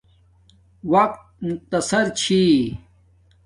وقت 0.91 1.19
مختصر 1.45 2.05
چھی 2.19 2.41